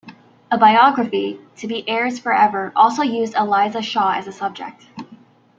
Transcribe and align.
A 0.49 0.57
biography, 0.57 1.39
"To 1.57 1.67
Be 1.67 1.87
Heirs 1.87 2.17
Forever", 2.17 2.71
also 2.75 3.03
used 3.03 3.35
Eliza 3.35 3.83
Shaw 3.83 4.13
as 4.13 4.25
a 4.25 4.31
subject. 4.31 4.87